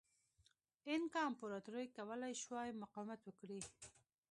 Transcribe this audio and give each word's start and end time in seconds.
اینکا 0.89 1.19
امپراتورۍ 1.29 1.87
کولای 1.97 2.33
شوای 2.43 2.69
مقاومت 2.81 3.19
وکړي. 3.23 3.59